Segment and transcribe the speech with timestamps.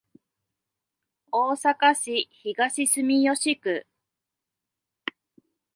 [1.31, 3.85] 大阪市東住吉区